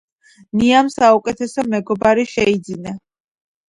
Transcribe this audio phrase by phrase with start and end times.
[0.61, 3.01] ნიამ საუკეთესო მეგობარი შეიძინა.